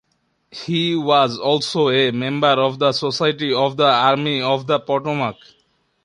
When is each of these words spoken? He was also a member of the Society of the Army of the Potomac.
He 0.49 0.95
was 0.95 1.37
also 1.37 1.89
a 1.91 2.09
member 2.09 2.47
of 2.47 2.79
the 2.79 2.91
Society 2.91 3.53
of 3.53 3.77
the 3.77 3.85
Army 3.85 4.41
of 4.41 4.65
the 4.65 4.79
Potomac. 4.79 5.35